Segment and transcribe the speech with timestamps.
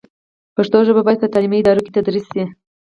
[0.55, 2.43] پښتو ژبه باید په تعلیمي ادارو کې تدریس شي.